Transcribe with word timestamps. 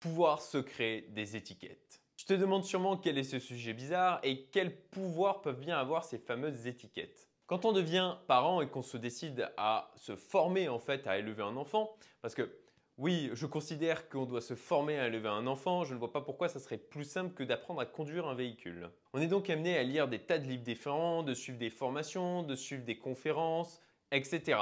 pouvoir 0.00 0.42
se 0.42 0.58
créer 0.58 1.02
des 1.02 1.36
étiquettes. 1.36 2.02
Tu 2.16 2.24
te 2.24 2.34
demandes 2.34 2.64
sûrement 2.64 2.96
quel 2.96 3.18
est 3.18 3.24
ce 3.24 3.38
sujet 3.38 3.72
bizarre 3.72 4.20
et 4.22 4.46
quel 4.46 4.74
pouvoir 4.74 5.42
peuvent 5.42 5.60
bien 5.60 5.76
avoir 5.78 6.04
ces 6.04 6.18
fameuses 6.18 6.66
étiquettes. 6.66 7.28
Quand 7.46 7.64
on 7.64 7.72
devient 7.72 8.16
parent 8.26 8.60
et 8.60 8.68
qu'on 8.68 8.82
se 8.82 8.96
décide 8.96 9.52
à 9.56 9.92
se 9.96 10.16
former 10.16 10.68
en 10.68 10.78
fait 10.78 11.06
à 11.06 11.18
élever 11.18 11.42
un 11.42 11.56
enfant, 11.56 11.96
parce 12.22 12.34
que 12.34 12.50
oui, 12.98 13.30
je 13.34 13.44
considère 13.44 14.08
qu'on 14.08 14.24
doit 14.24 14.40
se 14.40 14.54
former 14.54 14.98
à 14.98 15.06
élever 15.06 15.28
un 15.28 15.46
enfant, 15.46 15.84
je 15.84 15.92
ne 15.92 15.98
vois 15.98 16.12
pas 16.12 16.22
pourquoi 16.22 16.48
ça 16.48 16.58
serait 16.58 16.78
plus 16.78 17.04
simple 17.04 17.34
que 17.34 17.44
d'apprendre 17.44 17.80
à 17.80 17.86
conduire 17.86 18.26
un 18.26 18.34
véhicule. 18.34 18.90
On 19.12 19.20
est 19.20 19.28
donc 19.28 19.50
amené 19.50 19.76
à 19.76 19.82
lire 19.82 20.08
des 20.08 20.18
tas 20.18 20.38
de 20.38 20.46
livres 20.46 20.62
différents, 20.62 21.22
de 21.22 21.34
suivre 21.34 21.58
des 21.58 21.68
formations, 21.68 22.42
de 22.42 22.56
suivre 22.56 22.84
des 22.84 22.98
conférences, 22.98 23.82
etc. 24.12 24.58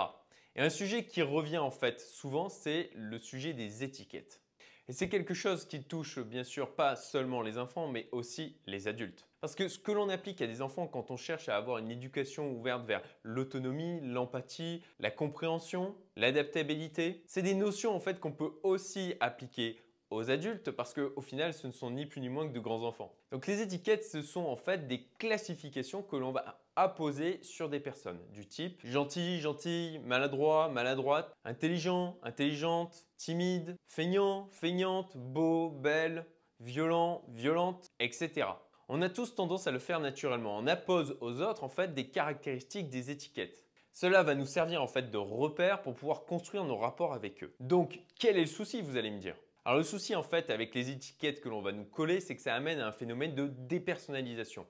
Et 0.57 0.61
un 0.61 0.71
sujet 0.71 1.05
qui 1.05 1.23
revient 1.23 1.59
en 1.59 1.71
fait 1.71 2.01
souvent, 2.01 2.48
c'est 2.48 2.91
le 2.95 3.19
sujet 3.19 3.53
des 3.53 3.85
étiquettes. 3.85 4.44
Et 4.87 4.93
c'est 4.93 5.09
quelque 5.09 5.32
chose 5.32 5.64
qui 5.64 5.82
touche 5.82 6.19
bien 6.19 6.45
sûr 6.45 6.75
pas 6.75 6.95
seulement 6.95 7.41
les 7.41 7.56
enfants, 7.56 7.88
mais 7.88 8.06
aussi 8.12 8.56
les 8.66 8.87
adultes. 8.87 9.27
Parce 9.41 9.55
que 9.55 9.69
ce 9.69 9.79
que 9.79 9.93
l'on 9.93 10.09
applique 10.09 10.43
à 10.43 10.47
des 10.47 10.60
enfants 10.60 10.87
quand 10.87 11.10
on 11.10 11.16
cherche 11.16 11.48
à 11.48 11.57
avoir 11.57 11.79
une 11.79 11.91
éducation 11.91 12.51
ouverte 12.51 12.87
vers 12.87 13.02
l'autonomie, 13.23 14.01
l'empathie, 14.02 14.83
la 15.01 15.10
compréhension, 15.10 15.95
l'adaptabilité, 16.16 17.23
c'est 17.27 17.43
des 17.43 17.55
notions 17.55 17.95
en 17.95 18.01
fait 18.01 18.20
qu'on 18.20 18.33
peut 18.33 18.52
aussi 18.62 19.15
appliquer 19.20 19.79
aux 20.14 20.30
adultes 20.30 20.70
parce 20.70 20.95
qu'au 20.95 21.20
final, 21.20 21.52
ce 21.52 21.66
ne 21.66 21.73
sont 21.73 21.91
ni 21.91 22.06
plus 22.06 22.20
ni 22.20 22.28
moins 22.28 22.48
que 22.48 22.52
de 22.52 22.60
grands 22.60 22.84
enfants. 22.84 23.14
Donc 23.32 23.46
les 23.46 23.60
étiquettes, 23.60 24.04
ce 24.04 24.23
sont 24.23 24.45
en 24.45 24.56
fait 24.56 24.87
des 24.87 25.04
classifications 25.18 26.02
que 26.02 26.16
l'on 26.16 26.32
va 26.32 26.60
apposer 26.77 27.40
sur 27.42 27.68
des 27.68 27.80
personnes 27.80 28.20
du 28.32 28.46
type 28.46 28.84
gentil, 28.84 29.40
gentille, 29.40 29.98
maladroit, 30.00 30.68
maladroite, 30.68 31.34
intelligent, 31.45 32.18
intelligente, 32.23 33.04
timide, 33.16 33.77
feignant, 33.87 34.48
feignante, 34.50 35.16
beau, 35.16 35.70
belle, 35.70 36.26
violent, 36.60 37.24
violente, 37.28 37.90
etc. 38.01 38.48
On 38.88 39.02
a 39.02 39.09
tous 39.09 39.34
tendance 39.34 39.66
à 39.66 39.71
le 39.71 39.78
faire 39.78 40.01
naturellement. 40.01 40.56
On 40.59 40.66
appose 40.66 41.16
aux 41.21 41.40
autres 41.40 41.65
en 41.65 41.68
fait 41.68 41.95
des 41.95 42.10
caractéristiques 42.10 42.90
des 42.90 43.10
étiquettes. 43.10 43.65
Cela 43.93 44.24
va 44.24 44.34
nous 44.34 44.46
servir 44.46 44.82
en 44.82 44.88
fait 44.88 45.10
de 45.10 45.16
repère 45.16 45.80
pour 45.80 45.95
pouvoir 45.95 46.24
construire 46.24 46.65
nos 46.65 46.76
rapports 46.76 47.15
avec 47.15 47.45
eux. 47.45 47.54
Donc, 47.60 48.01
quel 48.18 48.37
est 48.37 48.40
le 48.40 48.46
souci, 48.46 48.82
vous 48.82 48.96
allez 48.96 49.12
me 49.12 49.21
dire? 49.21 49.37
Alors 49.65 49.79
le 49.79 49.84
souci 49.84 50.15
en 50.15 50.23
fait 50.23 50.51
avec 50.51 50.74
les 50.74 50.90
étiquettes 50.90 51.40
que 51.40 51.48
l'on 51.48 51.62
va 51.62 51.73
nous 51.73 51.84
coller, 51.84 52.20
c'est 52.20 52.37
que 52.37 52.43
ça 52.43 52.54
amène 52.54 52.80
à 52.80 52.87
un 52.87 52.93
phénomène 52.93 53.34
de 53.34 53.46
dépersonnalisation. 53.46 54.66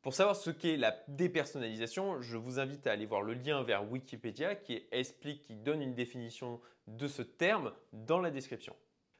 Pour 0.00 0.14
savoir 0.14 0.36
ce 0.36 0.50
qu'est 0.50 0.76
la 0.76 0.96
dépersonnalisation, 1.08 2.20
je 2.20 2.36
vous 2.36 2.60
invite 2.60 2.86
à 2.86 2.92
aller 2.92 3.04
voir 3.04 3.22
le 3.22 3.34
lien 3.34 3.64
vers 3.64 3.90
Wikipédia 3.90 4.54
qui 4.54 4.86
explique, 4.92 5.42
qui 5.42 5.56
donne 5.56 5.82
une 5.82 5.94
définition 5.94 6.60
de 6.86 7.08
ce 7.08 7.22
terme 7.22 7.72
dans 7.92 8.20
la 8.20 8.30
description. 8.30 8.76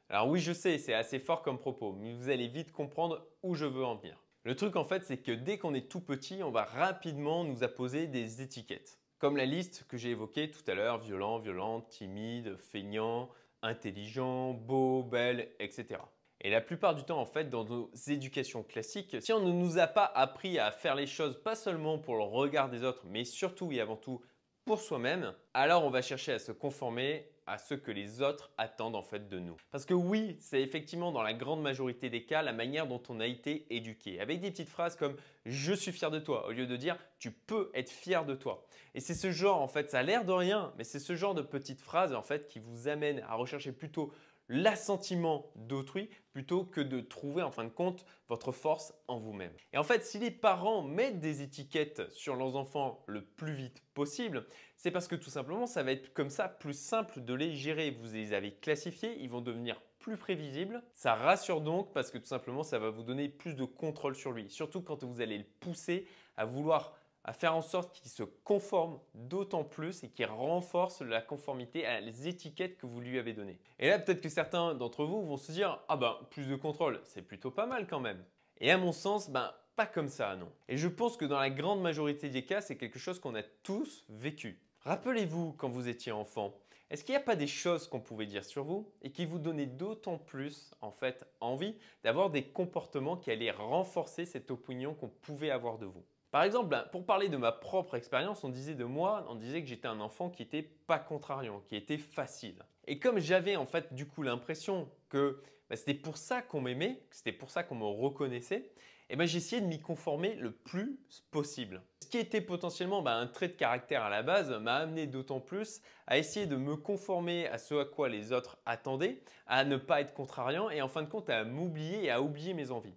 Alors 0.07 0.29
oui, 0.29 0.39
je 0.39 0.53
sais, 0.53 0.77
c'est 0.77 0.93
assez 0.93 1.19
fort 1.19 1.43
comme 1.43 1.59
propos, 1.59 1.91
mais 1.91 2.13
vous 2.13 2.29
allez 2.29 2.47
vite 2.47 2.71
comprendre 2.71 3.27
où 3.43 3.55
je 3.55 3.65
veux 3.65 3.83
en 3.83 3.95
venir. 3.95 4.23
Le 4.43 4.55
truc 4.55 4.77
en 4.77 4.85
fait, 4.85 5.03
c'est 5.03 5.17
que 5.17 5.33
dès 5.33 5.57
qu'on 5.57 5.73
est 5.73 5.91
tout 5.91 6.01
petit, 6.01 6.41
on 6.43 6.49
va 6.49 6.63
rapidement 6.63 7.43
nous 7.43 7.63
apposer 7.63 8.07
des 8.07 8.41
étiquettes. 8.41 8.99
Comme 9.19 9.35
la 9.35 9.45
liste 9.45 9.85
que 9.89 9.97
j'ai 9.97 10.11
évoquée 10.11 10.49
tout 10.49 10.63
à 10.65 10.75
l'heure, 10.75 10.97
violent, 10.97 11.39
violente, 11.39 11.89
timide, 11.89 12.55
feignant, 12.57 13.29
intelligent, 13.61 14.53
beau, 14.53 15.03
belle, 15.03 15.49
etc. 15.59 15.99
Et 16.41 16.49
la 16.49 16.61
plupart 16.61 16.95
du 16.95 17.03
temps, 17.03 17.19
en 17.19 17.25
fait, 17.25 17.49
dans 17.49 17.65
nos 17.65 17.91
éducations 18.07 18.63
classiques, 18.63 19.17
si 19.21 19.33
on 19.33 19.41
ne 19.41 19.51
nous 19.51 19.77
a 19.77 19.87
pas 19.87 20.05
appris 20.05 20.57
à 20.57 20.71
faire 20.71 20.95
les 20.95 21.07
choses 21.07 21.41
pas 21.43 21.55
seulement 21.55 21.99
pour 21.99 22.15
le 22.15 22.23
regard 22.23 22.69
des 22.69 22.83
autres, 22.83 23.03
mais 23.05 23.25
surtout 23.25 23.71
et 23.71 23.81
avant 23.81 23.97
tout 23.97 24.21
pour 24.63 24.79
soi-même, 24.79 25.33
alors 25.53 25.83
on 25.83 25.89
va 25.89 26.01
chercher 26.01 26.33
à 26.33 26.39
se 26.39 26.51
conformer 26.51 27.29
à 27.49 27.57
ce 27.57 27.73
que 27.73 27.91
les 27.91 28.21
autres 28.21 28.51
attendent 28.57 28.95
en 28.95 29.01
fait 29.01 29.27
de 29.27 29.39
nous. 29.39 29.57
Parce 29.71 29.85
que 29.85 29.93
oui, 29.93 30.37
c'est 30.39 30.61
effectivement 30.61 31.11
dans 31.11 31.23
la 31.23 31.33
grande 31.33 31.61
majorité 31.61 32.09
des 32.09 32.23
cas 32.23 32.41
la 32.41 32.53
manière 32.53 32.87
dont 32.87 33.01
on 33.09 33.19
a 33.19 33.25
été 33.25 33.65
éduqué. 33.69 34.19
Avec 34.19 34.39
des 34.39 34.51
petites 34.51 34.69
phrases 34.69 34.95
comme 34.95 35.15
je 35.45 35.73
suis 35.73 35.91
fier 35.91 36.11
de 36.11 36.19
toi 36.19 36.47
au 36.47 36.51
lieu 36.51 36.67
de 36.67 36.75
dire 36.75 36.97
tu 37.17 37.31
peux 37.31 37.71
être 37.73 37.89
fier 37.89 38.25
de 38.25 38.35
toi. 38.35 38.65
Et 38.93 38.99
c'est 38.99 39.15
ce 39.15 39.31
genre 39.31 39.61
en 39.61 39.67
fait, 39.67 39.89
ça 39.89 39.99
a 39.99 40.03
l'air 40.03 40.25
de 40.25 40.31
rien, 40.31 40.73
mais 40.77 40.83
c'est 40.83 40.99
ce 40.99 41.15
genre 41.15 41.33
de 41.33 41.41
petites 41.41 41.81
phrases 41.81 42.13
en 42.13 42.21
fait 42.21 42.47
qui 42.47 42.59
vous 42.59 42.87
amènent 42.87 43.23
à 43.27 43.35
rechercher 43.35 43.71
plutôt 43.71 44.13
l'assentiment 44.49 45.51
d'autrui 45.55 46.09
plutôt 46.31 46.65
que 46.65 46.81
de 46.81 46.99
trouver 46.99 47.43
en 47.43 47.51
fin 47.51 47.63
de 47.63 47.69
compte 47.69 48.05
votre 48.27 48.51
force 48.51 48.93
en 49.07 49.19
vous-même. 49.19 49.53
Et 49.73 49.77
en 49.77 49.83
fait, 49.83 50.03
si 50.03 50.19
les 50.19 50.31
parents 50.31 50.81
mettent 50.81 51.19
des 51.19 51.41
étiquettes 51.41 52.11
sur 52.11 52.35
leurs 52.35 52.55
enfants 52.55 53.03
le 53.07 53.23
plus 53.23 53.53
vite 53.53 53.83
possible, 53.93 54.45
c'est 54.75 54.91
parce 54.91 55.07
que 55.07 55.15
tout 55.15 55.29
simplement, 55.29 55.65
ça 55.65 55.83
va 55.83 55.91
être 55.91 56.13
comme 56.13 56.29
ça 56.29 56.49
plus 56.49 56.77
simple 56.77 57.21
de 57.21 57.33
les 57.33 57.55
gérer. 57.55 57.91
Vous 57.91 58.13
les 58.13 58.33
avez 58.33 58.53
classifiés, 58.53 59.17
ils 59.19 59.29
vont 59.29 59.41
devenir 59.41 59.81
plus 59.99 60.17
prévisibles. 60.17 60.81
Ça 60.93 61.13
rassure 61.13 61.61
donc 61.61 61.93
parce 61.93 62.09
que 62.09 62.17
tout 62.17 62.25
simplement, 62.25 62.63
ça 62.63 62.79
va 62.79 62.89
vous 62.89 63.03
donner 63.03 63.29
plus 63.29 63.55
de 63.55 63.65
contrôle 63.65 64.15
sur 64.15 64.31
lui. 64.31 64.49
Surtout 64.49 64.81
quand 64.81 65.03
vous 65.03 65.21
allez 65.21 65.37
le 65.37 65.45
pousser 65.59 66.07
à 66.37 66.45
vouloir 66.45 66.98
à 67.29 67.33
faire 67.33 67.55
en 67.55 67.61
sorte 67.61 67.93
qu'il 67.93 68.09
se 68.09 68.23
conforme 68.23 68.99
d'autant 69.13 69.63
plus 69.63 70.03
et 70.03 70.09
qu'il 70.09 70.25
renforce 70.25 71.01
la 71.01 71.21
conformité 71.21 71.85
à 71.85 71.99
les 71.99 72.27
étiquettes 72.27 72.75
que 72.79 72.87
vous 72.87 73.01
lui 73.01 73.19
avez 73.19 73.33
données. 73.33 73.59
Et 73.77 73.87
là, 73.87 73.99
peut-être 73.99 74.21
que 74.21 74.29
certains 74.29 74.73
d'entre 74.73 75.05
vous 75.05 75.23
vont 75.23 75.37
se 75.37 75.51
dire 75.51 75.79
Ah 75.89 75.95
ben, 75.95 76.17
plus 76.31 76.47
de 76.47 76.55
contrôle, 76.55 76.99
c'est 77.03 77.21
plutôt 77.21 77.51
pas 77.51 77.67
mal 77.67 77.85
quand 77.85 77.99
même. 77.99 78.25
Et 78.59 78.71
à 78.71 78.79
mon 78.79 78.91
sens, 78.91 79.29
ben, 79.29 79.53
pas 79.75 79.85
comme 79.85 80.07
ça, 80.07 80.35
non. 80.37 80.51
Et 80.67 80.77
je 80.77 80.87
pense 80.87 81.17
que 81.17 81.25
dans 81.25 81.37
la 81.37 81.51
grande 81.51 81.83
majorité 81.83 82.29
des 82.29 82.45
cas, 82.45 82.61
c'est 82.61 82.77
quelque 82.77 82.97
chose 82.97 83.19
qu'on 83.19 83.35
a 83.35 83.43
tous 83.43 84.05
vécu. 84.09 84.59
Rappelez-vous 84.79 85.53
quand 85.53 85.69
vous 85.69 85.87
étiez 85.87 86.11
enfant, 86.11 86.55
est-ce 86.89 87.03
qu'il 87.03 87.13
n'y 87.13 87.21
a 87.21 87.23
pas 87.23 87.35
des 87.35 87.45
choses 87.45 87.87
qu'on 87.87 87.99
pouvait 87.99 88.25
dire 88.25 88.43
sur 88.43 88.63
vous 88.63 88.91
et 89.03 89.11
qui 89.11 89.27
vous 89.27 89.37
donnaient 89.37 89.67
d'autant 89.67 90.17
plus 90.17 90.71
en 90.81 90.89
fait 90.89 91.27
envie 91.41 91.75
d'avoir 92.03 92.31
des 92.31 92.45
comportements 92.45 93.17
qui 93.17 93.29
allaient 93.29 93.51
renforcer 93.51 94.25
cette 94.25 94.49
opinion 94.49 94.95
qu'on 94.95 95.09
pouvait 95.09 95.51
avoir 95.51 95.77
de 95.77 95.85
vous? 95.85 96.03
Par 96.31 96.43
exemple, 96.43 96.69
ben, 96.69 96.85
pour 96.91 97.05
parler 97.05 97.27
de 97.27 97.37
ma 97.37 97.51
propre 97.51 97.95
expérience, 97.95 98.43
on 98.43 98.49
disait 98.49 98.75
de 98.75 98.83
moi, 98.83 99.25
on 99.29 99.35
disait 99.35 99.61
que 99.61 99.67
j'étais 99.67 99.87
un 99.87 99.99
enfant 99.99 100.29
qui 100.29 100.43
était 100.43 100.61
pas 100.61 100.99
contrariant, 100.99 101.61
qui 101.67 101.75
était 101.75 101.97
facile. 101.97 102.63
Et 102.85 102.99
comme 102.99 103.19
j'avais 103.19 103.55
en 103.55 103.65
fait 103.65 103.93
du 103.93 104.07
coup 104.07 104.21
l'impression 104.21 104.89
que 105.09 105.41
ben, 105.69 105.75
c'était 105.75 105.95
pour 105.95 106.17
ça 106.17 106.41
qu'on 106.41 106.61
m'aimait, 106.61 107.03
que 107.09 107.15
c'était 107.15 107.31
pour 107.31 107.49
ça 107.49 107.63
qu'on 107.63 107.75
me 107.75 107.85
reconnaissait, 107.85 108.71
et 109.11 109.13
eh 109.13 109.15
ben 109.15 109.25
j'essayais 109.25 109.59
de 109.59 109.65
m'y 109.65 109.79
conformer 109.79 110.35
le 110.35 110.51
plus 110.51 110.99
possible. 111.31 111.81
Ce 111.99 112.07
qui 112.07 112.19
était 112.19 112.41
potentiellement 112.41 113.01
ben, 113.01 113.17
un 113.17 113.25
trait 113.25 113.47
de 113.47 113.53
caractère 113.53 114.03
à 114.03 114.09
la 114.11 114.21
base 114.21 114.51
m'a 114.51 114.75
amené 114.75 115.07
d'autant 115.07 115.39
plus 115.39 115.81
à 116.05 116.19
essayer 116.19 116.45
de 116.45 116.55
me 116.55 116.75
conformer 116.75 117.47
à 117.47 117.57
ce 117.57 117.73
à 117.73 117.85
quoi 117.85 118.07
les 118.07 118.33
autres 118.33 118.59
attendaient, 118.67 119.23
à 119.47 119.65
ne 119.65 119.77
pas 119.77 120.01
être 120.01 120.13
contrariant 120.13 120.69
et 120.69 120.83
en 120.83 120.87
fin 120.87 121.01
de 121.01 121.09
compte 121.09 121.31
à 121.31 121.43
m'oublier 121.43 122.05
et 122.05 122.11
à 122.11 122.21
oublier 122.21 122.53
mes 122.53 122.69
envies. 122.69 122.93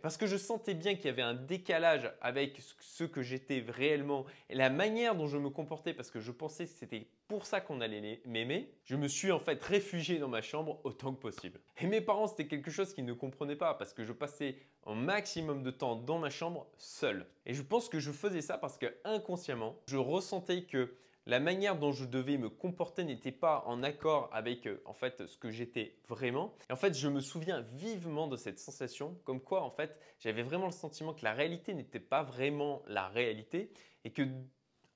Parce 0.00 0.16
que 0.16 0.26
je 0.26 0.36
sentais 0.36 0.74
bien 0.74 0.94
qu'il 0.94 1.06
y 1.06 1.08
avait 1.08 1.22
un 1.22 1.34
décalage 1.34 2.10
avec 2.20 2.60
ce 2.80 3.04
que 3.04 3.22
j'étais 3.22 3.64
réellement 3.68 4.24
et 4.48 4.54
la 4.54 4.70
manière 4.70 5.14
dont 5.14 5.26
je 5.26 5.36
me 5.36 5.50
comportais 5.50 5.94
parce 5.94 6.10
que 6.10 6.20
je 6.20 6.30
pensais 6.30 6.64
que 6.64 6.72
c'était 6.72 7.06
pour 7.28 7.46
ça 7.46 7.60
qu'on 7.60 7.80
allait 7.80 8.20
m'aimer, 8.26 8.70
je 8.84 8.96
me 8.96 9.08
suis 9.08 9.32
en 9.32 9.38
fait 9.38 9.62
réfugié 9.62 10.18
dans 10.18 10.28
ma 10.28 10.42
chambre 10.42 10.80
autant 10.84 11.14
que 11.14 11.20
possible. 11.20 11.60
Et 11.80 11.86
mes 11.86 12.00
parents, 12.00 12.26
c'était 12.26 12.46
quelque 12.46 12.70
chose 12.70 12.94
qu'ils 12.94 13.04
ne 13.04 13.12
comprenaient 13.12 13.56
pas 13.56 13.74
parce 13.74 13.92
que 13.92 14.04
je 14.04 14.12
passais 14.12 14.56
un 14.86 14.94
maximum 14.94 15.62
de 15.62 15.70
temps 15.70 15.96
dans 15.96 16.18
ma 16.18 16.30
chambre 16.30 16.66
seul. 16.76 17.26
Et 17.46 17.54
je 17.54 17.62
pense 17.62 17.88
que 17.88 18.00
je 18.00 18.10
faisais 18.10 18.42
ça 18.42 18.58
parce 18.58 18.78
que 18.78 18.86
inconsciemment, 19.04 19.76
je 19.86 19.96
ressentais 19.96 20.64
que 20.64 20.94
la 21.26 21.40
manière 21.40 21.78
dont 21.78 21.92
je 21.92 22.04
devais 22.04 22.36
me 22.36 22.50
comporter 22.50 23.04
n'était 23.04 23.32
pas 23.32 23.64
en 23.66 23.82
accord 23.82 24.28
avec 24.32 24.66
euh, 24.66 24.82
en 24.84 24.94
fait 24.94 25.26
ce 25.26 25.36
que 25.36 25.50
j'étais 25.50 25.96
vraiment. 26.08 26.54
Et 26.68 26.72
en 26.72 26.76
fait, 26.76 26.94
je 26.94 27.08
me 27.08 27.20
souviens 27.20 27.60
vivement 27.72 28.26
de 28.26 28.36
cette 28.36 28.58
sensation, 28.58 29.16
comme 29.24 29.40
quoi 29.40 29.62
en 29.62 29.70
fait, 29.70 29.98
j'avais 30.18 30.42
vraiment 30.42 30.66
le 30.66 30.72
sentiment 30.72 31.14
que 31.14 31.24
la 31.24 31.32
réalité 31.32 31.74
n'était 31.74 32.00
pas 32.00 32.22
vraiment 32.22 32.82
la 32.86 33.08
réalité 33.08 33.72
et 34.04 34.10
que 34.10 34.22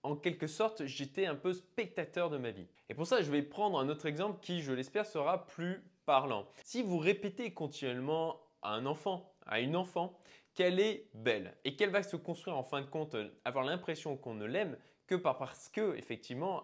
en 0.03 0.15
quelque 0.15 0.47
sorte, 0.47 0.87
j'étais 0.87 1.27
un 1.27 1.35
peu 1.35 1.53
spectateur 1.53 2.31
de 2.31 2.39
ma 2.39 2.53
vie. 2.53 2.69
Et 2.89 2.95
pour 2.95 3.07
ça, 3.07 3.23
je 3.23 3.31
vais 3.31 3.43
prendre 3.43 3.79
un 3.79 3.89
autre 3.89 4.07
exemple 4.07 4.39
qui, 4.41 4.63
je 4.63 4.73
l'espère, 4.73 5.05
sera 5.05 5.47
plus 5.47 5.83
parlant. 6.05 6.47
Si 6.63 6.83
vous 6.83 6.99
répétez 6.99 7.53
continuellement 7.53 8.41
à 8.63 8.71
un 8.71 8.87
enfant, 8.87 9.35
à 9.47 9.59
une 9.59 9.75
enfant, 9.75 10.17
qu'elle 10.55 10.81
est 10.81 11.09
belle 11.13 11.55
et 11.65 11.77
qu'elle 11.77 11.91
va 11.91 12.03
se 12.03 12.17
construire 12.17 12.57
en 12.57 12.63
fin 12.63 12.81
de 12.81 12.87
compte, 12.87 13.15
euh, 13.15 13.29
avoir 13.45 13.65
l'impression 13.65 14.17
qu'on 14.17 14.35
ne 14.35 14.47
l'aime 14.47 14.77
que 15.07 15.15
parce 15.15 15.69
que 15.69 15.97
effectivement 15.97 16.63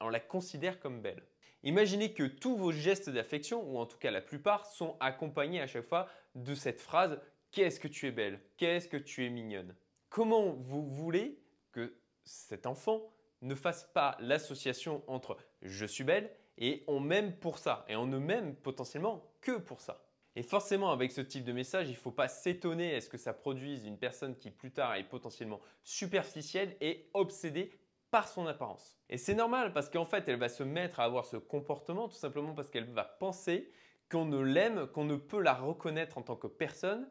on 0.00 0.08
la 0.08 0.20
considère 0.20 0.80
comme 0.80 1.00
belle. 1.00 1.22
Imaginez 1.62 2.14
que 2.14 2.22
tous 2.24 2.56
vos 2.56 2.72
gestes 2.72 3.10
d'affection, 3.10 3.62
ou 3.62 3.78
en 3.78 3.86
tout 3.86 3.98
cas 3.98 4.10
la 4.10 4.22
plupart, 4.22 4.66
sont 4.66 4.96
accompagnés 5.00 5.60
à 5.60 5.66
chaque 5.66 5.86
fois 5.86 6.08
de 6.34 6.54
cette 6.54 6.80
phrase 6.80 7.20
Qu'est-ce 7.50 7.80
que 7.80 7.88
tu 7.88 8.06
es 8.06 8.12
belle 8.12 8.40
Qu'est-ce 8.56 8.88
que 8.88 8.96
tu 8.96 9.26
es 9.26 9.28
mignonne? 9.28 9.74
Comment 10.08 10.52
vous 10.52 10.88
voulez 10.88 11.42
que 11.72 11.94
cet 12.24 12.66
enfant 12.66 13.12
ne 13.42 13.54
fasse 13.54 13.84
pas 13.92 14.16
l'association 14.20 15.02
entre 15.06 15.36
je 15.62 15.84
suis 15.84 16.04
belle 16.04 16.30
et 16.58 16.84
on 16.86 17.00
m'aime 17.00 17.36
pour 17.36 17.58
ça 17.58 17.84
et 17.88 17.96
on 17.96 18.06
ne 18.06 18.18
m'aime 18.18 18.54
potentiellement 18.54 19.32
que 19.40 19.58
pour 19.58 19.80
ça 19.80 20.09
et 20.36 20.42
forcément, 20.42 20.92
avec 20.92 21.10
ce 21.10 21.20
type 21.20 21.44
de 21.44 21.52
message, 21.52 21.88
il 21.88 21.92
ne 21.92 21.96
faut 21.96 22.12
pas 22.12 22.28
s'étonner 22.28 22.94
à 22.94 23.00
ce 23.00 23.08
que 23.08 23.18
ça 23.18 23.32
produise 23.32 23.84
une 23.84 23.98
personne 23.98 24.36
qui 24.36 24.50
plus 24.50 24.70
tard 24.70 24.94
est 24.94 25.08
potentiellement 25.08 25.60
superficielle 25.82 26.76
et 26.80 27.10
obsédée 27.14 27.72
par 28.10 28.28
son 28.28 28.46
apparence. 28.46 28.98
Et 29.08 29.18
c'est 29.18 29.34
normal 29.34 29.72
parce 29.72 29.88
qu'en 29.88 30.04
fait, 30.04 30.28
elle 30.28 30.38
va 30.38 30.48
se 30.48 30.62
mettre 30.62 31.00
à 31.00 31.04
avoir 31.04 31.26
ce 31.26 31.36
comportement 31.36 32.08
tout 32.08 32.16
simplement 32.16 32.54
parce 32.54 32.70
qu'elle 32.70 32.90
va 32.90 33.04
penser 33.04 33.70
qu'on 34.10 34.24
ne 34.24 34.40
l'aime, 34.40 34.86
qu'on 34.88 35.04
ne 35.04 35.16
peut 35.16 35.40
la 35.40 35.54
reconnaître 35.54 36.18
en 36.18 36.22
tant 36.22 36.36
que 36.36 36.48
personne 36.48 37.08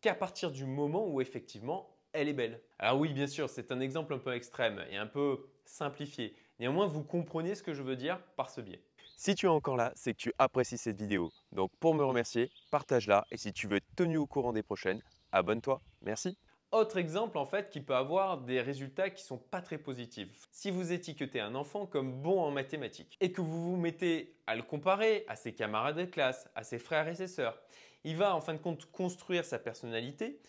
qu'à 0.00 0.14
partir 0.14 0.50
du 0.50 0.66
moment 0.66 1.06
où 1.06 1.20
effectivement 1.20 1.96
elle 2.12 2.28
est 2.28 2.34
belle. 2.34 2.62
Alors 2.78 2.98
oui, 2.98 3.12
bien 3.12 3.26
sûr, 3.26 3.48
c'est 3.48 3.72
un 3.72 3.80
exemple 3.80 4.12
un 4.12 4.18
peu 4.18 4.34
extrême 4.34 4.84
et 4.90 4.96
un 4.96 5.06
peu 5.06 5.46
simplifié. 5.64 6.36
Néanmoins, 6.58 6.86
vous 6.86 7.02
comprenez 7.02 7.54
ce 7.54 7.62
que 7.62 7.72
je 7.72 7.82
veux 7.82 7.96
dire 7.96 8.20
par 8.36 8.50
ce 8.50 8.60
biais. 8.60 8.82
Si 9.16 9.34
tu 9.34 9.46
es 9.46 9.48
encore 9.48 9.76
là, 9.76 9.92
c'est 9.94 10.12
que 10.14 10.18
tu 10.18 10.32
apprécies 10.38 10.78
cette 10.78 10.98
vidéo. 10.98 11.30
Donc 11.52 11.70
pour 11.78 11.94
me 11.94 12.04
remercier, 12.04 12.50
partage-la 12.70 13.24
et 13.30 13.36
si 13.36 13.52
tu 13.52 13.68
veux 13.68 13.76
être 13.76 13.94
tenu 13.96 14.16
au 14.16 14.26
courant 14.26 14.52
des 14.52 14.62
prochaines, 14.62 15.00
abonne-toi. 15.30 15.80
Merci. 16.02 16.36
Autre 16.72 16.96
exemple 16.96 17.36
en 17.36 17.44
fait 17.44 17.68
qui 17.68 17.80
peut 17.80 17.94
avoir 17.94 18.38
des 18.38 18.62
résultats 18.62 19.10
qui 19.10 19.22
sont 19.22 19.36
pas 19.36 19.60
très 19.60 19.76
positifs. 19.76 20.48
Si 20.50 20.70
vous 20.70 20.92
étiquetez 20.92 21.38
un 21.38 21.54
enfant 21.54 21.84
comme 21.84 22.22
bon 22.22 22.40
en 22.40 22.50
mathématiques 22.50 23.18
et 23.20 23.30
que 23.30 23.42
vous 23.42 23.72
vous 23.72 23.76
mettez 23.76 24.34
à 24.46 24.56
le 24.56 24.62
comparer 24.62 25.24
à 25.28 25.36
ses 25.36 25.54
camarades 25.54 25.98
de 25.98 26.06
classe, 26.06 26.48
à 26.54 26.64
ses 26.64 26.78
frères 26.78 27.08
et 27.08 27.14
ses 27.14 27.28
sœurs, 27.28 27.60
il 28.04 28.16
va 28.16 28.34
en 28.34 28.40
fin 28.40 28.54
de 28.54 28.58
compte 28.58 28.86
construire 28.86 29.44
sa 29.44 29.58
personnalité 29.58 30.40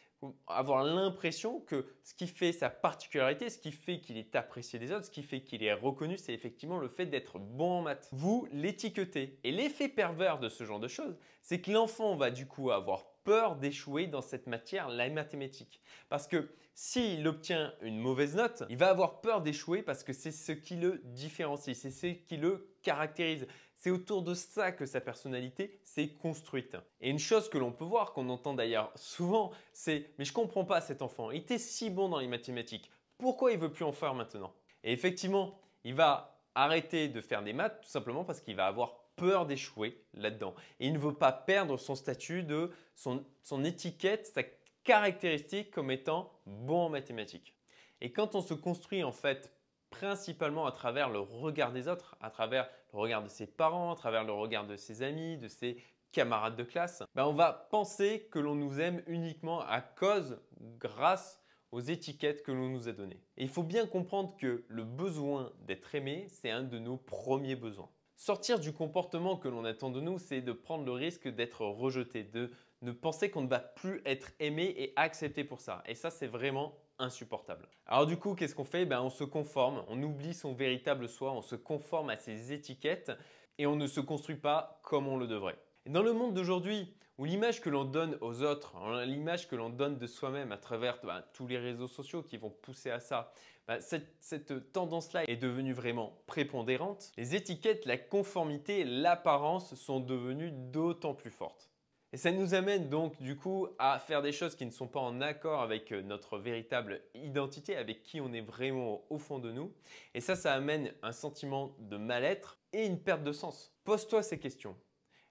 avoir 0.48 0.84
l'impression 0.84 1.60
que 1.62 1.86
ce 2.04 2.14
qui 2.14 2.28
fait 2.28 2.52
sa 2.52 2.70
particularité, 2.70 3.50
ce 3.50 3.58
qui 3.58 3.72
fait 3.72 4.00
qu'il 4.00 4.18
est 4.18 4.36
apprécié 4.36 4.80
des 4.80 4.92
autres, 4.92 5.06
ce 5.06 5.12
qui 5.12 5.24
fait 5.24 5.42
qu'il 5.42 5.64
est 5.64 5.74
reconnu, 5.74 6.18
c'est 6.18 6.34
effectivement 6.34 6.78
le 6.78 6.88
fait 6.88 7.06
d'être 7.06 7.40
bon 7.40 7.80
en 7.80 7.82
maths. 7.82 8.10
Vous 8.12 8.48
l'étiquetez. 8.52 9.40
Et 9.44 9.52
l'effet 9.52 9.90
pervers 9.90 10.40
de 10.40 10.50
ce 10.50 10.64
genre 10.64 10.80
de 10.80 10.88
choses, 10.88 11.18
c'est 11.42 11.62
que 11.62 11.72
l'enfant 11.72 12.16
va 12.16 12.32
du 12.32 12.46
coup 12.46 12.72
avoir 12.72 13.06
peur 13.24 13.56
d'échouer 13.56 14.08
dans 14.08 14.22
cette 14.22 14.48
matière, 14.48 14.90
la 14.90 15.10
mathématique. 15.10 15.82
Parce 16.10 16.28
que 16.28 16.50
s'il 16.76 17.28
obtient 17.28 17.74
une 17.82 18.00
mauvaise 18.00 18.36
note, 18.36 18.64
il 18.70 18.78
va 18.78 18.90
avoir 18.90 19.22
peur 19.22 19.42
d'échouer 19.42 19.84
parce 19.84 20.04
que 20.04 20.14
c'est 20.14 20.32
ce 20.32 20.52
qui 20.52 20.76
le 20.76 21.02
différencie, 21.06 21.78
c'est 21.78 21.92
ce 21.92 22.08
qui 22.08 22.38
le 22.38 22.68
caractérise. 22.82 23.48
C'est 23.84 23.92
autour 23.92 24.22
de 24.22 24.34
ça 24.34 24.72
que 24.72 24.86
sa 24.86 25.02
personnalité 25.02 25.78
s'est 25.84 26.08
construite. 26.08 26.78
Et 27.02 27.10
une 27.10 27.20
chose 27.20 27.50
que 27.50 27.58
l'on 27.58 27.74
peut 27.74 27.84
voir, 27.84 28.14
qu'on 28.14 28.30
entend 28.30 28.54
d'ailleurs 28.54 28.94
souvent, 28.96 29.52
c'est 29.74 30.12
mais 30.18 30.24
je 30.24 30.32
comprends 30.32 30.64
pas 30.64 30.80
cet 30.80 31.02
enfant, 31.02 31.32
il 31.32 31.40
était 31.40 31.58
si 31.58 31.90
bon 31.90 32.08
dans 32.08 32.20
les 32.20 32.30
mathématiques, 32.30 32.90
pourquoi 33.18 33.52
il 33.52 33.60
veut 33.60 33.74
plus 33.74 33.84
en 33.84 33.92
faire 33.92 34.14
maintenant? 34.14 34.54
Et 34.86 34.94
effectivement, 34.94 35.60
il 35.84 35.96
va 35.96 36.40
arrêter 36.56 37.10
de 37.10 37.20
faire 37.20 37.44
des 37.44 37.52
maths 37.52 37.82
tout 37.82 37.90
simplement 37.90 38.24
parce 38.24 38.40
qu'il 38.40 38.56
va 38.56 38.68
avoir 38.68 39.00
peur 39.18 39.46
d'échouer 39.46 40.02
là-dedans. 40.14 40.56
Et 40.80 40.88
il 40.88 40.94
ne 40.94 41.00
veut 41.00 41.16
pas 41.16 41.34
perdre 41.34 41.76
son 41.76 41.96
statut 41.96 42.44
de 42.44 42.72
son, 42.96 43.26
son 43.42 43.66
étiquette, 43.66 44.28
sa 44.28 44.44
caractéristique 44.86 45.72
comme 45.72 45.92
étant 45.92 46.32
bon 46.46 46.86
en 46.86 46.90
mathématiques. 46.90 47.54
Et 48.00 48.14
quand 48.14 48.34
on 48.34 48.42
se 48.42 48.54
construit 48.54 49.04
en 49.04 49.12
fait 49.12 49.52
principalement 49.94 50.66
à 50.66 50.72
travers 50.72 51.10
le 51.10 51.20
regard 51.20 51.72
des 51.72 51.88
autres, 51.88 52.18
à 52.20 52.32
travers 52.32 52.68
le 52.94 53.00
regard 53.00 53.24
de 53.24 53.30
ses 53.30 53.46
parents, 53.46 53.94
à 53.94 53.96
travers 53.96 54.24
le 54.24 54.34
regard 54.34 54.66
de 54.66 54.76
ses 54.76 55.04
amis, 55.04 55.38
de 55.38 55.48
ses 55.48 55.78
camarades 56.12 56.56
de 56.56 56.64
classe, 56.64 57.04
ben 57.14 57.26
on 57.26 57.34
va 57.34 57.68
penser 57.70 58.28
que 58.32 58.40
l'on 58.40 58.56
nous 58.56 58.80
aime 58.80 59.04
uniquement 59.06 59.62
à 59.62 59.82
cause, 59.82 60.40
grâce 60.80 61.40
aux 61.72 61.80
étiquettes 61.80 62.44
que 62.44 62.52
l'on 62.52 62.70
nous 62.70 62.88
a 62.88 62.92
données. 62.92 63.22
Et 63.38 63.44
il 63.44 63.50
faut 63.50 63.64
bien 63.64 63.86
comprendre 63.86 64.36
que 64.38 64.64
le 64.68 64.84
besoin 64.84 65.52
d'être 65.62 65.94
aimé, 65.94 66.26
c'est 66.28 66.52
un 66.52 66.64
de 66.64 66.80
nos 66.80 66.98
premiers 66.98 67.56
besoins. 67.56 67.90
Sortir 68.16 68.60
du 68.60 68.74
comportement 68.74 69.38
que 69.38 69.48
l'on 69.48 69.66
attend 69.66 69.90
de 69.92 70.02
nous, 70.02 70.18
c'est 70.18 70.42
de 70.42 70.54
prendre 70.54 70.86
le 70.86 70.92
risque 70.92 71.28
d'être 71.28 71.66
rejeté, 71.66 72.24
de 72.24 72.52
ne 72.82 72.92
penser 72.92 73.30
qu'on 73.30 73.42
ne 73.42 73.48
va 73.48 73.60
plus 73.60 74.02
être 74.06 74.32
aimé 74.40 74.74
et 74.78 74.94
accepté 74.96 75.44
pour 75.44 75.62
ça. 75.62 75.84
Et 75.86 75.96
ça, 75.96 76.10
c'est 76.10 76.28
vraiment 76.28 76.76
insupportable. 77.04 77.68
Alors 77.86 78.06
du 78.06 78.18
coup, 78.18 78.34
qu'est-ce 78.34 78.56
qu'on 78.56 78.64
fait? 78.64 78.86
Ben, 78.86 79.02
On 79.02 79.10
se 79.10 79.24
conforme, 79.24 79.84
on 79.88 80.02
oublie 80.02 80.34
son 80.34 80.54
véritable 80.54 81.08
soi, 81.08 81.32
on 81.32 81.42
se 81.42 81.56
conforme 81.56 82.10
à 82.10 82.18
ses 82.18 82.54
étiquettes 82.54 83.12
et 83.58 83.68
on 83.68 83.76
ne 83.76 83.88
se 83.88 84.00
construit 84.00 84.38
pas 84.38 84.80
comme 84.84 85.08
on 85.08 85.18
le 85.18 85.28
devrait. 85.28 85.58
dans 85.86 86.02
le 86.02 86.14
monde 86.14 86.34
d'aujourd'hui, 86.34 86.94
où 87.18 87.26
l'image 87.26 87.62
que 87.62 87.70
l'on 87.70 87.86
donne 87.86 88.18
aux 88.22 88.42
autres, 88.42 88.76
hein, 88.76 89.06
l'image 89.06 89.48
que 89.48 89.56
l'on 89.56 89.70
donne 89.70 89.98
de 89.98 90.08
soi-même 90.08 90.52
à 90.52 90.58
travers 90.58 91.00
ben, 91.04 91.24
tous 91.34 91.48
les 91.48 91.60
réseaux 91.60 91.88
sociaux 91.88 92.24
qui 92.24 92.38
vont 92.38 92.50
pousser 92.50 92.90
à 92.90 93.00
ça, 93.00 93.32
ben, 93.68 93.80
cette, 93.80 94.16
cette 94.20 94.74
tendance-là 94.74 95.24
est 95.28 95.38
devenue 95.38 95.74
vraiment 95.74 96.18
prépondérante. 96.26 97.12
Les 97.18 97.36
étiquettes, 97.36 97.86
la 97.86 97.98
conformité, 97.98 98.84
l'apparence 98.84 99.76
sont 99.76 100.00
devenues 100.00 100.52
d'autant 100.52 101.14
plus 101.14 101.32
fortes. 101.32 101.70
Et 102.14 102.18
ça 102.18 102.32
nous 102.32 102.54
amène 102.54 102.90
donc 102.90 103.20
du 103.24 103.36
coup 103.36 103.68
à 103.80 103.98
faire 103.98 104.22
des 104.22 104.32
choses 104.32 104.56
qui 104.56 104.68
ne 104.68 104.72
sont 104.72 104.88
pas 104.88 105.00
en 105.00 105.20
accord 105.20 105.64
avec 105.64 105.92
euh, 105.92 106.04
notre 106.04 106.38
véritable 106.38 107.02
identité, 107.16 107.76
avec 107.76 108.04
qui 108.04 108.22
on 108.22 108.32
est 108.34 108.42
vraiment 108.42 109.04
au 109.10 109.18
fond 109.18 109.40
de 109.40 109.52
nous. 109.52 109.74
Et 110.14 110.22
ça, 110.22 110.36
ça 110.36 110.54
amène 110.54 110.94
un 111.02 111.12
sentiment 111.12 111.76
de 111.80 111.98
mal-être 111.98 112.60
et 112.72 112.86
une 112.86 113.00
perte 113.00 113.24
de 113.24 113.32
sens. 113.32 113.76
Pose-toi 113.84 114.22
ces 114.22 114.38
questions. 114.38 114.78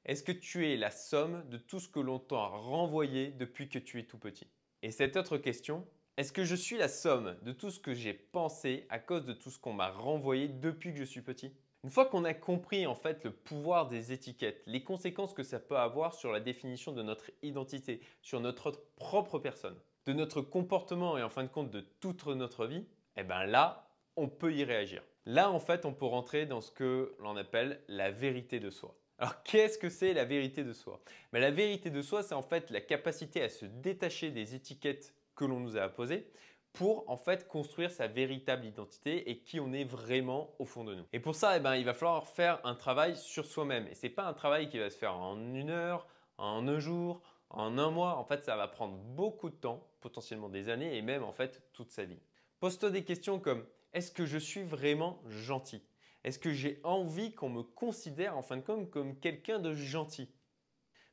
Est-ce 0.06 0.24
que 0.24 0.32
tu 0.32 0.68
es 0.68 0.76
la 0.76 0.90
somme 0.90 1.48
de 1.50 1.56
tout 1.56 1.78
ce 1.78 1.88
que 1.88 2.00
l'on 2.00 2.18
t'a 2.18 2.46
renvoyé 2.46 3.30
depuis 3.30 3.68
que 3.68 3.78
tu 3.78 4.00
es 4.00 4.04
tout 4.04 4.18
petit? 4.18 4.48
Et 4.82 4.90
cette 4.90 5.16
autre 5.16 5.38
question, 5.38 5.86
est-ce 6.16 6.32
que 6.32 6.44
je 6.44 6.56
suis 6.56 6.78
la 6.78 6.88
somme 6.88 7.36
de 7.42 7.52
tout 7.52 7.70
ce 7.70 7.78
que 7.78 7.94
j'ai 7.94 8.12
pensé 8.12 8.86
à 8.88 8.98
cause 8.98 9.24
de 9.24 9.34
tout 9.34 9.50
ce 9.50 9.58
qu'on 9.60 9.72
m'a 9.72 9.90
renvoyé 9.92 10.48
depuis 10.48 10.92
que 10.92 10.98
je 10.98 11.04
suis 11.04 11.22
petit? 11.22 11.54
Une 11.84 11.90
fois 11.90 12.06
qu'on 12.06 12.24
a 12.24 12.34
compris 12.34 12.86
en 12.86 12.94
fait 12.94 13.24
le 13.24 13.32
pouvoir 13.32 13.88
des 13.88 14.12
étiquettes, 14.12 14.62
les 14.66 14.84
conséquences 14.84 15.34
que 15.34 15.42
ça 15.42 15.58
peut 15.58 15.76
avoir 15.76 16.14
sur 16.14 16.32
la 16.32 16.40
définition 16.40 16.92
de 16.92 17.02
notre 17.02 17.30
identité, 17.42 18.00
sur 18.20 18.40
notre 18.40 18.70
propre 18.96 19.38
personne, 19.38 19.76
de 20.06 20.12
notre 20.12 20.42
comportement 20.42 21.18
et 21.18 21.22
en 21.22 21.28
fin 21.28 21.42
de 21.42 21.48
compte 21.48 21.70
de 21.70 21.80
toute 22.00 22.26
notre 22.26 22.66
vie, 22.66 22.86
eh 23.16 23.24
bien 23.24 23.44
là, 23.46 23.88
on 24.16 24.28
peut 24.28 24.54
y 24.54 24.64
réagir. 24.64 25.02
Là, 25.26 25.50
en 25.50 25.60
fait, 25.60 25.84
on 25.84 25.92
peut 25.92 26.06
rentrer 26.06 26.46
dans 26.46 26.60
ce 26.60 26.70
que 26.70 27.14
l'on 27.20 27.36
appelle 27.36 27.80
la 27.88 28.10
vérité 28.10 28.60
de 28.60 28.70
soi. 28.70 28.96
Alors, 29.18 29.42
qu'est-ce 29.44 29.78
que 29.78 29.88
c'est 29.88 30.14
la 30.14 30.24
vérité 30.24 30.64
de 30.64 30.72
soi? 30.72 31.00
Ben, 31.32 31.40
La 31.40 31.52
vérité 31.52 31.90
de 31.90 32.02
soi, 32.02 32.22
c'est 32.22 32.34
en 32.34 32.42
fait 32.42 32.70
la 32.70 32.80
capacité 32.80 33.42
à 33.42 33.48
se 33.48 33.64
détacher 33.64 34.30
des 34.30 34.54
étiquettes 34.54 35.14
que 35.36 35.44
l'on 35.44 35.60
nous 35.60 35.76
a 35.76 35.82
apposées 35.82 36.26
pour 36.72 37.08
en 37.10 37.16
fait 37.16 37.46
construire 37.46 37.90
sa 37.90 38.06
véritable 38.06 38.64
identité 38.64 39.30
et 39.30 39.38
qui 39.38 39.60
on 39.60 39.72
est 39.72 39.84
vraiment 39.84 40.54
au 40.58 40.64
fond 40.64 40.84
de 40.84 40.94
nous. 40.94 41.04
Et 41.12 41.20
pour 41.20 41.34
ça, 41.34 41.56
eh 41.56 41.60
ben, 41.60 41.76
il 41.76 41.84
va 41.84 41.94
falloir 41.94 42.26
faire 42.26 42.60
un 42.64 42.74
travail 42.74 43.16
sur 43.16 43.44
soi-même. 43.44 43.86
Et 43.88 43.94
ce 43.94 44.06
n'est 44.06 44.12
pas 44.12 44.26
un 44.26 44.32
travail 44.32 44.68
qui 44.68 44.78
va 44.78 44.88
se 44.88 44.96
faire 44.96 45.14
en 45.14 45.38
une 45.54 45.70
heure, 45.70 46.06
en 46.38 46.66
un 46.68 46.78
jour, 46.78 47.20
en 47.50 47.78
un 47.78 47.90
mois. 47.90 48.16
En 48.16 48.24
fait, 48.24 48.42
ça 48.42 48.56
va 48.56 48.68
prendre 48.68 48.96
beaucoup 48.96 49.50
de 49.50 49.54
temps, 49.54 49.86
potentiellement 50.00 50.48
des 50.48 50.68
années 50.68 50.96
et 50.96 51.02
même 51.02 51.22
en 51.22 51.32
fait 51.32 51.62
toute 51.72 51.90
sa 51.90 52.04
vie. 52.04 52.20
Pose-toi 52.60 52.90
des 52.90 53.04
questions 53.04 53.38
comme 53.38 53.66
est-ce 53.92 54.10
que 54.10 54.24
je 54.24 54.38
suis 54.38 54.62
vraiment 54.62 55.22
gentil? 55.28 55.82
Est-ce 56.24 56.38
que 56.38 56.52
j'ai 56.52 56.80
envie 56.84 57.34
qu'on 57.34 57.50
me 57.50 57.62
considère 57.62 58.36
en 58.36 58.42
fin 58.42 58.56
de 58.56 58.62
compte 58.62 58.90
comme 58.90 59.18
quelqu'un 59.18 59.58
de 59.58 59.74
gentil? 59.74 60.30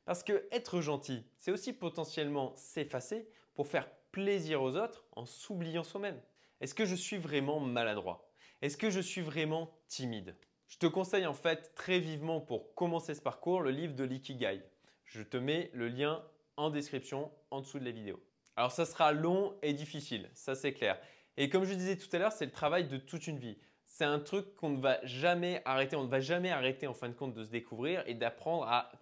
Parce 0.04 0.22
que 0.22 0.48
être 0.50 0.80
gentil, 0.80 1.24
c'est 1.38 1.50
aussi 1.52 1.72
potentiellement 1.72 2.54
s'effacer 2.56 3.28
pour 3.54 3.66
faire 3.66 3.88
plaisir 4.12 4.62
aux 4.62 4.76
autres 4.76 5.04
en 5.12 5.24
s'oubliant 5.24 5.84
soi-même 5.84 6.20
Est-ce 6.60 6.74
que 6.74 6.84
je 6.84 6.94
suis 6.94 7.18
vraiment 7.18 7.60
maladroit? 7.60 8.30
Est-ce 8.62 8.76
que 8.76 8.90
je 8.90 9.00
suis 9.00 9.22
vraiment 9.22 9.70
timide? 9.88 10.36
Je 10.68 10.78
te 10.78 10.86
conseille 10.86 11.26
en 11.26 11.34
fait 11.34 11.74
très 11.74 11.98
vivement 11.98 12.40
pour 12.40 12.74
commencer 12.74 13.14
ce 13.14 13.20
parcours 13.20 13.60
le 13.60 13.70
livre 13.70 13.94
de 13.94 14.04
l'Ikigai. 14.04 14.62
Je 15.04 15.22
te 15.22 15.36
mets 15.36 15.70
le 15.74 15.88
lien 15.88 16.24
en 16.56 16.70
description 16.70 17.30
en 17.50 17.60
dessous 17.60 17.78
de 17.78 17.84
la 17.84 17.90
vidéo. 17.90 18.22
Alors 18.56 18.72
ça 18.72 18.84
sera 18.84 19.12
long 19.12 19.56
et 19.62 19.72
difficile, 19.72 20.28
ça 20.34 20.54
c'est 20.54 20.72
clair. 20.72 21.00
Et 21.36 21.48
comme 21.48 21.64
je 21.64 21.74
disais 21.74 21.96
tout 21.96 22.08
à 22.12 22.18
l'heure, 22.18 22.32
c'est 22.32 22.44
le 22.44 22.52
travail 22.52 22.86
de 22.86 22.98
toute 22.98 23.26
une 23.26 23.38
vie. 23.38 23.58
C'est 23.84 24.04
un 24.04 24.20
truc 24.20 24.54
qu'on 24.56 24.70
ne 24.70 24.80
va 24.80 25.04
jamais 25.04 25.62
arrêter, 25.64 25.96
on 25.96 26.04
ne 26.04 26.10
va 26.10 26.20
jamais 26.20 26.50
arrêter 26.50 26.86
en 26.86 26.94
fin 26.94 27.08
de 27.08 27.14
compte 27.14 27.34
de 27.34 27.44
se 27.44 27.50
découvrir 27.50 28.04
et 28.06 28.14
d'apprendre 28.14 28.64
à 28.64 28.92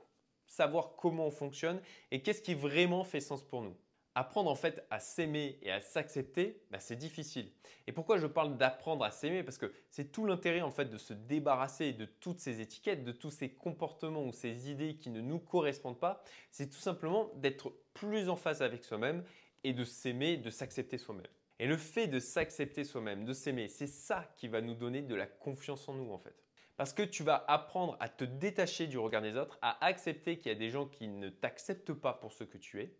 savoir 0.46 0.96
comment 0.96 1.26
on 1.26 1.30
fonctionne 1.30 1.80
et 2.10 2.22
qu'est-ce 2.22 2.40
qui 2.40 2.54
vraiment 2.54 3.04
fait 3.04 3.20
sens 3.20 3.44
pour 3.44 3.62
nous 3.62 3.76
apprendre 4.18 4.50
en 4.50 4.54
fait 4.56 4.84
à 4.90 4.98
s'aimer 4.98 5.58
et 5.62 5.70
à 5.70 5.80
s'accepter, 5.80 6.60
bah, 6.70 6.80
c'est 6.80 6.96
difficile. 6.96 7.50
Et 7.86 7.92
pourquoi 7.92 8.18
je 8.18 8.26
parle 8.26 8.56
d'apprendre 8.56 9.04
à 9.04 9.12
s'aimer? 9.12 9.44
Parce 9.44 9.58
que 9.58 9.72
c'est 9.90 10.10
tout 10.10 10.26
l'intérêt 10.26 10.60
en 10.60 10.72
fait 10.72 10.86
de 10.86 10.98
se 10.98 11.12
débarrasser 11.12 11.92
de 11.92 12.04
toutes 12.04 12.40
ces 12.40 12.60
étiquettes, 12.60 13.04
de 13.04 13.12
tous 13.12 13.30
ces 13.30 13.50
comportements 13.50 14.24
ou 14.24 14.32
ces 14.32 14.70
idées 14.70 14.96
qui 14.96 15.10
ne 15.10 15.20
nous 15.20 15.38
correspondent 15.38 16.00
pas. 16.00 16.22
C'est 16.50 16.68
tout 16.68 16.80
simplement 16.80 17.30
d'être 17.36 17.72
plus 17.94 18.28
en 18.28 18.36
phase 18.36 18.60
avec 18.60 18.84
soi-même 18.84 19.24
et 19.62 19.72
de 19.72 19.84
s'aimer, 19.84 20.36
de 20.36 20.50
s'accepter 20.50 20.98
soi-même. 20.98 21.26
Et 21.60 21.66
le 21.66 21.76
fait 21.76 22.08
de 22.08 22.18
s'accepter 22.18 22.82
soi-même, 22.84 23.24
de 23.24 23.32
s'aimer, 23.32 23.68
c'est 23.68 23.86
ça 23.86 24.32
qui 24.36 24.48
va 24.48 24.60
nous 24.60 24.74
donner 24.74 25.02
de 25.02 25.14
la 25.14 25.26
confiance 25.26 25.88
en 25.88 25.94
nous 25.94 26.12
en 26.12 26.18
fait. 26.18 26.34
Parce 26.76 26.92
que 26.92 27.02
tu 27.02 27.22
vas 27.22 27.44
apprendre 27.46 27.96
à 28.00 28.08
te 28.08 28.24
détacher 28.24 28.86
du 28.88 28.98
regard 28.98 29.22
des 29.22 29.36
autres, 29.36 29.58
à 29.62 29.84
accepter 29.84 30.38
qu'il 30.38 30.50
y 30.50 30.54
a 30.54 30.58
des 30.58 30.70
gens 30.70 30.86
qui 30.86 31.08
ne 31.08 31.28
t'acceptent 31.28 31.92
pas 31.92 32.12
pour 32.12 32.32
ce 32.32 32.44
que 32.44 32.58
tu 32.58 32.80
es, 32.80 32.94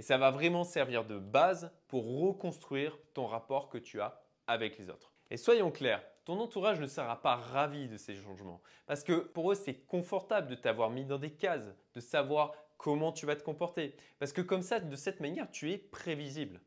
et 0.00 0.02
ça 0.02 0.16
va 0.16 0.30
vraiment 0.30 0.64
servir 0.64 1.04
de 1.04 1.18
base 1.18 1.70
pour 1.86 2.22
reconstruire 2.22 2.96
ton 3.12 3.26
rapport 3.26 3.68
que 3.68 3.76
tu 3.76 4.00
as 4.00 4.18
avec 4.46 4.78
les 4.78 4.88
autres. 4.88 5.12
Et 5.30 5.36
soyons 5.36 5.70
clairs, 5.70 6.02
ton 6.24 6.40
entourage 6.40 6.80
ne 6.80 6.86
sera 6.86 7.20
pas 7.20 7.36
ravi 7.36 7.86
de 7.86 7.98
ces 7.98 8.16
changements. 8.16 8.62
Parce 8.86 9.04
que 9.04 9.12
pour 9.12 9.52
eux, 9.52 9.54
c'est 9.54 9.74
confortable 9.74 10.48
de 10.48 10.54
t'avoir 10.54 10.88
mis 10.88 11.04
dans 11.04 11.18
des 11.18 11.34
cases, 11.34 11.74
de 11.92 12.00
savoir 12.00 12.54
comment 12.78 13.12
tu 13.12 13.26
vas 13.26 13.36
te 13.36 13.42
comporter. 13.42 13.94
Parce 14.18 14.32
que 14.32 14.40
comme 14.40 14.62
ça, 14.62 14.80
de 14.80 14.96
cette 14.96 15.20
manière, 15.20 15.50
tu 15.50 15.70
es 15.70 15.76
prévisible. 15.76 16.62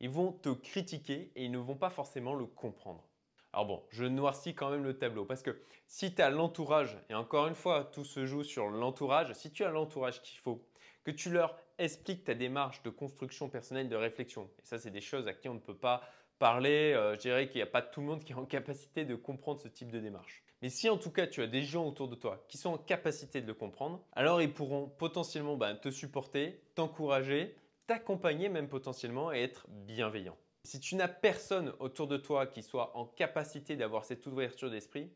Ils 0.00 0.08
vont 0.08 0.32
te 0.32 0.48
critiquer 0.48 1.30
et 1.36 1.44
ils 1.44 1.52
ne 1.52 1.58
vont 1.58 1.76
pas 1.76 1.90
forcément 1.90 2.34
le 2.34 2.46
comprendre. 2.46 3.06
Alors 3.52 3.66
bon, 3.66 3.82
je 3.90 4.06
noircis 4.06 4.54
quand 4.54 4.70
même 4.70 4.84
le 4.84 4.96
tableau 4.96 5.26
parce 5.26 5.42
que 5.42 5.60
si 5.86 6.14
tu 6.14 6.22
as 6.22 6.30
l'entourage, 6.30 6.96
et 7.10 7.14
encore 7.14 7.48
une 7.48 7.54
fois, 7.54 7.84
tout 7.84 8.06
se 8.06 8.24
joue 8.24 8.44
sur 8.44 8.70
l'entourage, 8.70 9.34
si 9.34 9.52
tu 9.52 9.62
as 9.62 9.70
l'entourage 9.70 10.22
qu'il 10.22 10.38
faut, 10.38 10.66
que 11.04 11.10
tu 11.10 11.30
leur 11.30 11.58
expliques 11.82 12.24
ta 12.24 12.34
démarche 12.34 12.82
de 12.82 12.90
construction 12.90 13.48
personnelle, 13.48 13.88
de 13.88 13.96
réflexion, 13.96 14.48
et 14.58 14.64
ça 14.64 14.78
c'est 14.78 14.90
des 14.90 15.00
choses 15.00 15.28
à 15.28 15.34
qui 15.34 15.48
on 15.48 15.54
ne 15.54 15.60
peut 15.60 15.76
pas 15.76 16.02
parler, 16.38 16.92
euh, 16.94 17.14
je 17.14 17.20
dirais 17.20 17.46
qu'il 17.48 17.58
n'y 17.58 17.62
a 17.62 17.66
pas 17.66 17.82
tout 17.82 18.00
le 18.00 18.06
monde 18.06 18.24
qui 18.24 18.32
est 18.32 18.36
en 18.36 18.46
capacité 18.46 19.04
de 19.04 19.14
comprendre 19.14 19.60
ce 19.60 19.68
type 19.68 19.92
de 19.92 20.00
démarche. 20.00 20.42
Mais 20.60 20.70
si 20.70 20.88
en 20.88 20.96
tout 20.96 21.10
cas 21.10 21.26
tu 21.26 21.42
as 21.42 21.46
des 21.46 21.62
gens 21.62 21.86
autour 21.86 22.08
de 22.08 22.14
toi 22.14 22.44
qui 22.48 22.58
sont 22.58 22.70
en 22.70 22.78
capacité 22.78 23.40
de 23.40 23.46
le 23.46 23.54
comprendre, 23.54 24.04
alors 24.12 24.42
ils 24.42 24.52
pourront 24.52 24.88
potentiellement 24.88 25.56
bah, 25.56 25.74
te 25.74 25.90
supporter, 25.90 26.60
t'encourager, 26.74 27.54
t'accompagner 27.86 28.48
même 28.48 28.68
potentiellement 28.68 29.32
et 29.32 29.42
être 29.42 29.66
bienveillants. 29.68 30.36
Si 30.64 30.78
tu 30.78 30.94
n'as 30.94 31.08
personne 31.08 31.72
autour 31.80 32.06
de 32.06 32.16
toi 32.16 32.46
qui 32.46 32.62
soit 32.62 32.96
en 32.96 33.04
capacité 33.04 33.76
d'avoir 33.76 34.04
cette 34.04 34.26
ouverture 34.26 34.70
d'esprit, 34.70 35.10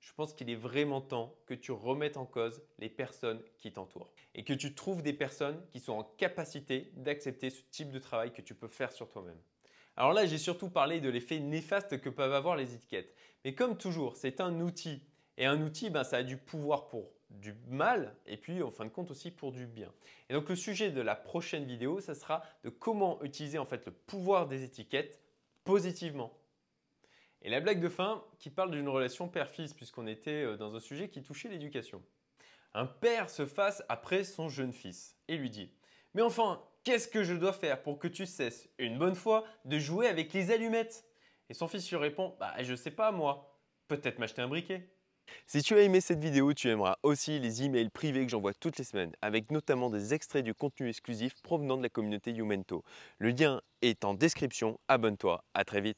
je 0.00 0.12
pense 0.12 0.32
qu'il 0.32 0.50
est 0.50 0.56
vraiment 0.56 1.00
temps 1.00 1.34
que 1.46 1.54
tu 1.54 1.72
remettes 1.72 2.16
en 2.16 2.26
cause 2.26 2.62
les 2.78 2.88
personnes 2.88 3.40
qui 3.58 3.72
t'entourent 3.72 4.12
et 4.34 4.44
que 4.44 4.52
tu 4.52 4.74
trouves 4.74 5.02
des 5.02 5.12
personnes 5.12 5.60
qui 5.70 5.80
sont 5.80 5.92
en 5.92 6.04
capacité 6.04 6.92
d'accepter 6.96 7.50
ce 7.50 7.62
type 7.70 7.90
de 7.90 7.98
travail 7.98 8.32
que 8.32 8.42
tu 8.42 8.54
peux 8.54 8.68
faire 8.68 8.92
sur 8.92 9.08
toi-même. 9.08 9.40
Alors 9.96 10.12
là, 10.12 10.26
j'ai 10.26 10.38
surtout 10.38 10.70
parlé 10.70 11.00
de 11.00 11.08
l'effet 11.08 11.40
néfaste 11.40 12.00
que 12.00 12.08
peuvent 12.08 12.32
avoir 12.32 12.56
les 12.56 12.74
étiquettes. 12.74 13.14
Mais 13.44 13.54
comme 13.54 13.76
toujours, 13.76 14.16
c'est 14.16 14.40
un 14.40 14.60
outil. 14.60 15.02
Et 15.36 15.46
un 15.46 15.60
outil, 15.62 15.90
ben, 15.90 16.04
ça 16.04 16.18
a 16.18 16.22
du 16.22 16.36
pouvoir 16.36 16.88
pour 16.88 17.12
du 17.30 17.54
mal 17.68 18.14
et 18.26 18.36
puis 18.36 18.62
en 18.62 18.70
fin 18.70 18.84
de 18.84 18.90
compte 18.90 19.10
aussi 19.10 19.30
pour 19.30 19.52
du 19.52 19.66
bien. 19.66 19.92
Et 20.28 20.34
donc 20.34 20.48
le 20.48 20.56
sujet 20.56 20.90
de 20.90 21.00
la 21.00 21.14
prochaine 21.14 21.64
vidéo, 21.64 22.00
ça 22.00 22.14
sera 22.14 22.42
de 22.64 22.70
comment 22.70 23.22
utiliser 23.22 23.58
en 23.58 23.66
fait 23.66 23.84
le 23.86 23.92
pouvoir 23.92 24.48
des 24.48 24.64
étiquettes 24.64 25.20
positivement. 25.64 26.32
Et 27.42 27.50
la 27.50 27.60
blague 27.60 27.80
de 27.80 27.88
fin 27.88 28.24
qui 28.38 28.50
parle 28.50 28.72
d'une 28.72 28.88
relation 28.88 29.28
père-fils 29.28 29.72
puisqu'on 29.72 30.06
était 30.06 30.44
euh, 30.44 30.56
dans 30.56 30.74
un 30.74 30.80
sujet 30.80 31.08
qui 31.08 31.22
touchait 31.22 31.48
l'éducation. 31.48 32.02
Un 32.74 32.86
père 32.86 33.30
se 33.30 33.46
fasse 33.46 33.82
après 33.88 34.24
son 34.24 34.48
jeune 34.48 34.72
fils 34.72 35.16
et 35.28 35.36
lui 35.36 35.50
dit 35.50 35.72
Mais 36.14 36.22
enfin, 36.22 36.62
qu'est-ce 36.84 37.08
que 37.08 37.22
je 37.22 37.34
dois 37.34 37.52
faire 37.52 37.82
pour 37.82 37.98
que 37.98 38.08
tu 38.08 38.26
cesses 38.26 38.68
une 38.78 38.98
bonne 38.98 39.14
fois 39.14 39.44
de 39.64 39.78
jouer 39.78 40.08
avec 40.08 40.32
les 40.32 40.50
allumettes? 40.50 41.04
Et 41.48 41.54
son 41.54 41.68
fils 41.68 41.88
lui 41.88 41.96
répond 41.96 42.36
Bah 42.40 42.54
je 42.60 42.74
sais 42.74 42.90
pas 42.90 43.12
moi, 43.12 43.58
peut-être 43.86 44.18
m'acheter 44.18 44.42
un 44.42 44.48
briquet. 44.48 44.88
Si 45.46 45.62
tu 45.62 45.74
as 45.74 45.82
aimé 45.82 46.00
cette 46.00 46.20
vidéo, 46.20 46.52
tu 46.52 46.68
aimeras 46.68 46.96
aussi 47.02 47.38
les 47.38 47.62
emails 47.62 47.90
privés 47.90 48.24
que 48.24 48.30
j'envoie 48.30 48.54
toutes 48.54 48.78
les 48.78 48.84
semaines, 48.84 49.12
avec 49.22 49.50
notamment 49.50 49.90
des 49.90 50.14
extraits 50.14 50.44
du 50.44 50.54
contenu 50.54 50.88
exclusif 50.88 51.34
provenant 51.42 51.76
de 51.76 51.82
la 51.82 51.88
communauté 51.88 52.32
Youmento. 52.32 52.84
Le 53.18 53.30
lien 53.30 53.60
est 53.82 54.04
en 54.04 54.14
description, 54.14 54.78
abonne-toi, 54.88 55.44
à 55.54 55.64
très 55.64 55.80
vite 55.80 55.96